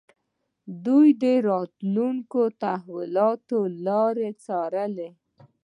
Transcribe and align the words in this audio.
دوی 0.85 1.07
د 1.23 1.23
راتلونکو 1.49 2.41
تحولاتو 2.63 3.59
لاره 3.85 4.23
يې 4.27 4.31
څارله. 4.43 5.09